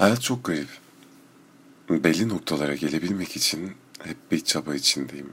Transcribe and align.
Hayat 0.00 0.22
çok 0.22 0.44
garip. 0.44 0.68
Belli 1.90 2.28
noktalara 2.28 2.74
gelebilmek 2.74 3.36
için 3.36 3.72
hep 4.02 4.16
bir 4.32 4.44
çaba 4.44 4.74
içindeyim. 4.74 5.32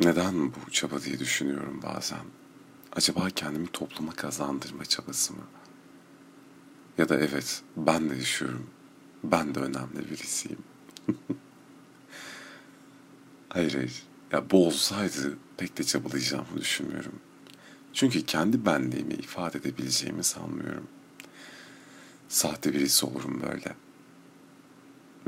Neden 0.00 0.52
bu 0.52 0.70
çaba 0.70 1.02
diye 1.02 1.18
düşünüyorum 1.18 1.80
bazen. 1.82 2.24
Acaba 2.92 3.30
kendimi 3.30 3.66
topluma 3.66 4.12
kazandırma 4.12 4.84
çabası 4.84 5.32
mı? 5.32 5.42
Ya 6.98 7.08
da 7.08 7.18
evet 7.18 7.62
ben 7.76 8.10
de 8.10 8.14
yaşıyorum. 8.14 8.66
Ben 9.24 9.54
de 9.54 9.60
önemli 9.60 10.10
birisiyim. 10.10 10.62
hayır 13.48 13.74
hayır. 13.74 14.02
Ya 14.32 14.50
bu 14.50 14.66
olsaydı 14.66 15.38
pek 15.56 15.78
de 15.78 15.84
çabalayacağımı 15.84 16.56
düşünmüyorum. 16.56 17.20
Çünkü 17.92 18.26
kendi 18.26 18.66
benliğimi 18.66 19.14
ifade 19.14 19.58
edebileceğimi 19.58 20.24
sanmıyorum. 20.24 20.88
Sahte 22.28 22.72
birisi 22.72 23.06
olurum 23.06 23.42
böyle. 23.42 23.74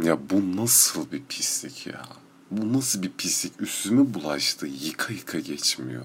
Ya 0.09 0.31
bu 0.31 0.57
nasıl 0.57 1.13
bir 1.13 1.23
pislik 1.29 1.87
ya? 1.87 2.03
Bu 2.51 2.73
nasıl 2.73 3.03
bir 3.03 3.13
pislik? 3.13 3.61
Üstüme 3.61 4.15
bulaştı. 4.15 4.67
Yıka 4.67 5.13
yıka 5.13 5.39
geçmiyor. 5.39 6.05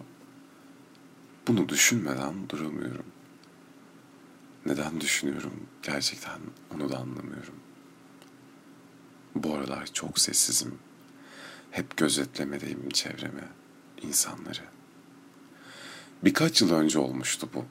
Bunu 1.47 1.69
düşünmeden 1.69 2.49
duramıyorum. 2.49 3.05
Neden 4.65 5.01
düşünüyorum? 5.01 5.53
Gerçekten 5.83 6.39
onu 6.75 6.89
da 6.89 6.97
anlamıyorum. 6.97 7.55
Bu 9.35 9.53
aralar 9.53 9.85
çok 9.85 10.19
sessizim. 10.19 10.79
Hep 11.71 11.97
gözetlemedeyim 11.97 12.89
çevreme, 12.89 13.47
insanları. 14.01 14.63
Birkaç 16.23 16.61
yıl 16.61 16.71
önce 16.71 16.99
olmuştu 16.99 17.49
bu. 17.53 17.65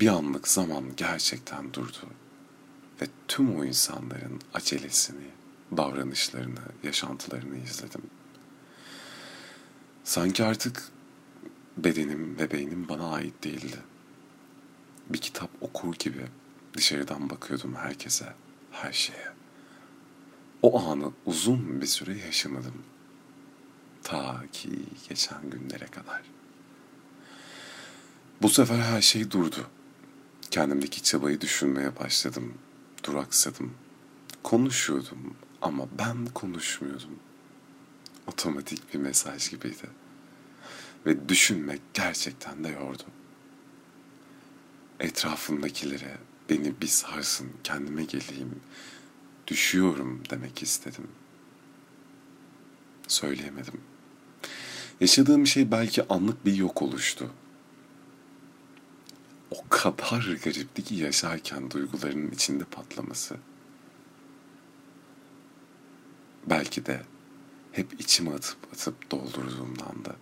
Bir 0.00 0.08
anlık 0.08 0.48
zaman 0.48 0.84
gerçekten 0.96 1.74
durdu. 1.74 1.96
Ve 3.00 3.06
tüm 3.28 3.56
o 3.58 3.64
insanların 3.64 4.40
acelesini, 4.54 5.30
davranışlarını, 5.76 6.60
yaşantılarını 6.82 7.56
izledim. 7.56 8.02
Sanki 10.04 10.44
artık 10.44 10.82
bedenim 11.76 12.38
ve 12.38 12.50
beynim 12.50 12.88
bana 12.88 13.12
ait 13.12 13.44
değildi. 13.44 13.78
Bir 15.08 15.18
kitap 15.18 15.50
okur 15.60 15.94
gibi 15.94 16.26
dışarıdan 16.76 17.30
bakıyordum 17.30 17.74
herkese, 17.74 18.32
her 18.70 18.92
şeye. 18.92 19.28
O 20.62 20.80
anı 20.80 21.12
uzun 21.26 21.80
bir 21.80 21.86
süre 21.86 22.18
yaşamadım. 22.18 22.82
Ta 24.02 24.44
ki 24.52 24.70
geçen 25.08 25.50
günlere 25.50 25.86
kadar. 25.86 26.22
Bu 28.42 28.48
sefer 28.48 28.78
her 28.78 29.00
şey 29.00 29.30
durdu. 29.30 29.66
Kendimdeki 30.50 31.02
çabayı 31.02 31.40
düşünmeye 31.40 31.96
başladım. 31.96 32.54
Duraksadım. 33.06 33.74
Konuşuyordum 34.42 35.34
ama 35.62 35.88
ben 35.98 36.26
konuşmuyordum. 36.26 37.18
Otomatik 38.26 38.94
bir 38.94 38.98
mesaj 38.98 39.50
gibiydi. 39.50 39.90
Ve 41.06 41.28
düşünmek 41.28 41.80
gerçekten 41.94 42.64
de 42.64 42.68
yordu. 42.68 43.02
Etrafımdakilere 45.00 46.18
beni 46.50 46.80
bir 46.80 46.86
sarsın, 46.86 47.50
kendime 47.64 48.04
geleyim, 48.04 48.60
düşüyorum 49.46 50.22
demek 50.30 50.62
istedim. 50.62 51.08
Söyleyemedim. 53.08 53.80
Yaşadığım 55.00 55.46
şey 55.46 55.70
belki 55.70 56.08
anlık 56.08 56.46
bir 56.46 56.54
yok 56.54 56.82
oluştu 56.82 57.30
o 59.58 59.68
kadar 59.68 60.36
garipti 60.44 60.84
ki 60.84 60.94
yaşarken 60.94 61.70
duygularının 61.70 62.30
içinde 62.30 62.64
patlaması. 62.64 63.36
Belki 66.46 66.86
de 66.86 67.02
hep 67.72 68.00
içime 68.00 68.34
atıp 68.34 68.58
atıp 68.72 69.10
doldurduğumdan 69.10 70.04
da. 70.04 70.16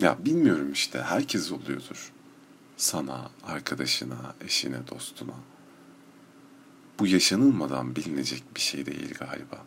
Ya 0.00 0.24
bilmiyorum 0.24 0.72
işte 0.72 1.02
herkes 1.02 1.52
oluyordur. 1.52 2.12
Sana, 2.76 3.30
arkadaşına, 3.44 4.34
eşine, 4.40 4.88
dostuna. 4.88 5.34
Bu 6.98 7.06
yaşanılmadan 7.06 7.96
bilinecek 7.96 8.44
bir 8.56 8.60
şey 8.60 8.86
değil 8.86 9.14
galiba. 9.18 9.64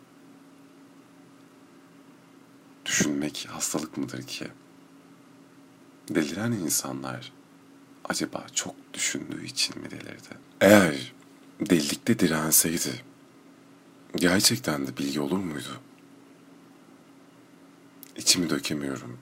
Düşünmek 2.86 3.48
hastalık 3.50 3.96
mıdır 3.96 4.22
ki? 4.22 4.48
Deliren 6.08 6.52
insanlar 6.52 7.32
acaba 8.08 8.46
çok 8.54 8.74
düşündüğü 8.94 9.44
için 9.44 9.78
mi 9.82 9.90
delirdi? 9.90 10.28
Eğer 10.60 11.12
delilikte 11.60 12.18
direnseydi 12.18 13.02
gerçekten 14.16 14.86
de 14.86 14.96
bilgi 14.96 15.20
olur 15.20 15.38
muydu? 15.38 15.80
İçimi 18.16 18.50
dökemiyorum. 18.50 19.18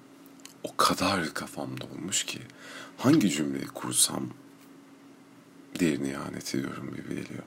O 0.62 0.76
kadar 0.76 1.34
kafamda 1.34 1.84
olmuş 1.84 2.24
ki 2.24 2.38
hangi 2.96 3.30
cümleyi 3.30 3.66
kursam 3.66 4.30
diğerini 5.78 6.10
ihanet 6.10 6.54
ediyorum 6.54 6.94
gibi 6.96 7.08
geliyor. 7.08 7.42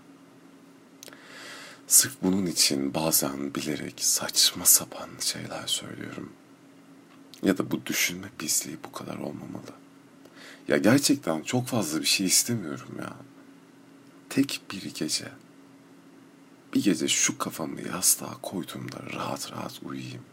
Sırf 1.87 2.13
bunun 2.23 2.45
için 2.45 2.93
bazen 2.93 3.55
bilerek 3.55 3.93
saçma 3.97 4.65
sapan 4.65 5.09
şeyler 5.19 5.67
söylüyorum. 5.67 6.33
Ya 7.43 7.57
da 7.57 7.71
bu 7.71 7.85
düşünme 7.85 8.27
pisliği 8.37 8.77
bu 8.83 8.91
kadar 8.91 9.15
olmamalı. 9.17 9.73
Ya 10.67 10.77
gerçekten 10.77 11.41
çok 11.41 11.67
fazla 11.67 12.01
bir 12.01 12.05
şey 12.05 12.27
istemiyorum 12.27 12.95
ya. 12.99 13.13
Tek 14.29 14.61
bir 14.71 14.93
gece. 14.93 15.31
Bir 16.73 16.83
gece 16.83 17.07
şu 17.07 17.37
kafamı 17.37 17.81
yastığa 17.81 18.41
koyduğumda 18.41 18.97
rahat 19.13 19.51
rahat 19.51 19.79
uyuyayım. 19.83 20.23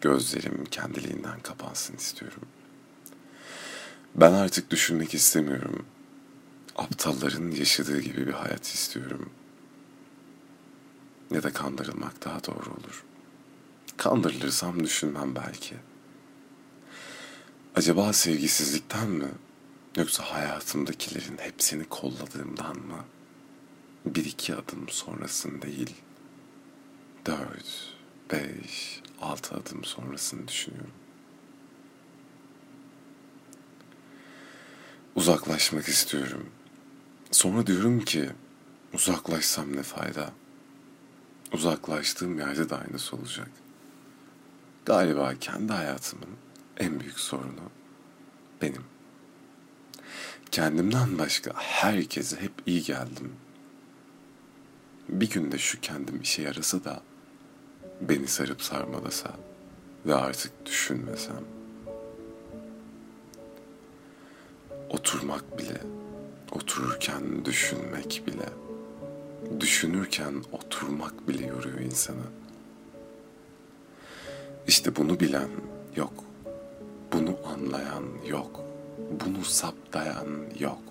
Gözlerim 0.00 0.64
kendiliğinden 0.70 1.40
kapansın 1.40 1.96
istiyorum. 1.96 2.42
Ben 4.14 4.32
artık 4.32 4.70
düşünmek 4.70 5.14
istemiyorum. 5.14 5.86
Aptalların 6.76 7.50
yaşadığı 7.50 8.00
gibi 8.00 8.26
bir 8.26 8.32
hayat 8.32 8.66
istiyorum. 8.66 9.30
Ya 11.30 11.42
da 11.42 11.52
kandırılmak 11.52 12.24
daha 12.24 12.44
doğru 12.44 12.70
olur. 12.70 13.04
Kandırılırsam 13.96 14.84
düşünmem 14.84 15.34
belki.'' 15.34 15.90
Acaba 17.74 18.12
sevgisizlikten 18.12 19.10
mi? 19.10 19.28
Yoksa 19.96 20.24
hayatımdakilerin 20.24 21.38
hepsini 21.38 21.84
kolladığımdan 21.84 22.76
mı? 22.76 23.04
Bir 24.06 24.24
iki 24.24 24.54
adım 24.54 24.88
sonrasını 24.88 25.62
değil, 25.62 25.94
dört, 27.26 27.94
beş, 28.32 29.02
altı 29.20 29.54
adım 29.54 29.84
sonrasını 29.84 30.48
düşünüyorum. 30.48 30.92
Uzaklaşmak 35.14 35.88
istiyorum. 35.88 36.46
Sonra 37.30 37.66
diyorum 37.66 38.00
ki 38.00 38.30
uzaklaşsam 38.94 39.76
ne 39.76 39.82
fayda? 39.82 40.32
Uzaklaştığım 41.52 42.38
yerde 42.38 42.70
de 42.70 42.76
aynısı 42.76 43.16
olacak. 43.16 43.50
Galiba 44.84 45.34
kendi 45.40 45.72
hayatımın 45.72 46.49
en 46.76 47.00
büyük 47.00 47.20
sorunu 47.20 47.70
benim. 48.62 48.84
Kendimden 50.50 51.18
başka 51.18 51.52
herkese 51.56 52.40
hep 52.40 52.52
iyi 52.66 52.82
geldim. 52.82 53.32
Bir 55.08 55.30
günde 55.30 55.58
şu 55.58 55.80
kendim 55.80 56.20
işe 56.22 56.42
yarasa 56.42 56.84
da 56.84 57.02
beni 58.00 58.26
sarıp 58.26 58.62
sarmalasa 58.62 59.36
ve 60.06 60.14
artık 60.14 60.66
düşünmesem. 60.66 61.44
Oturmak 64.88 65.58
bile, 65.58 65.80
otururken 66.52 67.44
düşünmek 67.44 68.22
bile, 68.26 68.48
düşünürken 69.60 70.34
oturmak 70.52 71.28
bile 71.28 71.46
yoruyor 71.46 71.78
insanı. 71.78 72.26
İşte 74.66 74.96
bunu 74.96 75.20
bilen 75.20 75.48
yok. 75.96 76.29
Anlayan 77.70 78.04
yok. 78.26 78.60
Bunu 79.10 79.44
saptayan 79.44 80.28
yok. 80.58 80.82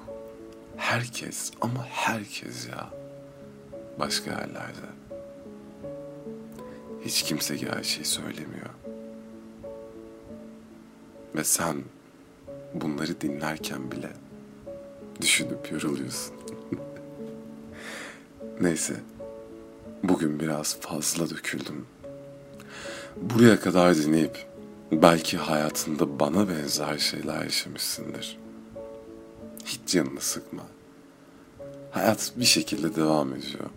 Herkes 0.77 1.51
ama 1.61 1.85
herkes 1.85 2.67
ya. 2.67 2.89
Başka 3.99 4.31
yerlerde. 4.31 4.87
Hiç 7.05 7.23
kimse 7.23 7.55
gerçeği 7.55 8.05
söylemiyor. 8.05 8.69
Ve 11.35 11.43
sen 11.43 11.75
bunları 12.73 13.21
dinlerken 13.21 13.91
bile 13.91 14.11
düşünüp 15.21 15.71
yoruluyorsun. 15.71 16.35
Neyse. 18.61 18.95
Bugün 20.03 20.39
biraz 20.39 20.79
fazla 20.79 21.29
döküldüm. 21.29 21.85
Buraya 23.15 23.59
kadar 23.59 23.97
dinleyip 23.97 24.48
Belki 24.91 25.37
hayatında 25.37 26.19
bana 26.19 26.49
benzer 26.49 26.97
şeyler 26.97 27.43
yaşamışsındır. 27.43 28.37
Hiç 29.65 29.79
canını 29.85 30.21
sıkma. 30.21 30.63
Hayat 31.91 32.33
bir 32.35 32.45
şekilde 32.45 32.95
devam 32.95 33.33
ediyor. 33.33 33.69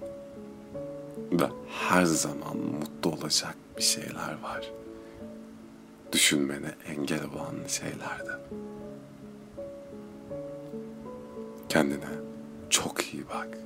Ve 1.32 1.44
her 1.68 2.04
zaman 2.04 2.56
mutlu 2.56 3.10
olacak 3.10 3.54
bir 3.76 3.82
şeyler 3.82 4.38
var. 4.42 4.70
Düşünmene 6.12 6.74
engel 6.88 7.24
olan 7.24 7.54
şeylerde. 7.68 8.32
Kendine 11.68 12.08
çok 12.70 13.14
iyi 13.14 13.28
bak. 13.28 13.58